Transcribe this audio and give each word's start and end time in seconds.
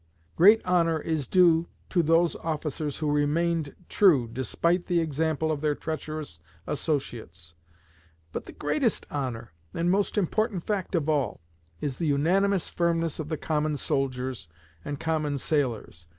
Great 0.35 0.63
honor 0.65 0.97
is 0.99 1.27
due 1.27 1.67
to 1.87 2.01
those 2.01 2.35
officers 2.37 2.97
who 2.97 3.11
remained 3.11 3.75
true, 3.87 4.27
despite 4.27 4.87
the 4.87 4.99
example 4.99 5.51
of 5.51 5.61
their 5.61 5.75
treacherous 5.75 6.39
associates; 6.65 7.53
but 8.31 8.45
the 8.45 8.51
greatest 8.51 9.05
honor, 9.11 9.53
and 9.75 9.91
most 9.91 10.17
important 10.17 10.63
fact 10.63 10.95
of 10.95 11.07
all, 11.07 11.39
is 11.81 11.97
the 11.99 12.07
unanimous 12.07 12.67
firmness 12.67 13.19
of 13.19 13.29
the 13.29 13.37
common 13.37 13.77
soldiers 13.77 14.47
and 14.83 14.99
common 14.99 15.37
sailors. 15.37 16.07